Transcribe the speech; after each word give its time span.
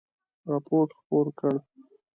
رپوټ 0.51 0.89
خپور 0.99 1.25
کړ. 1.39 1.55